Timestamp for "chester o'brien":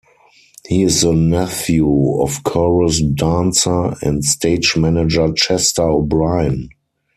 5.31-6.69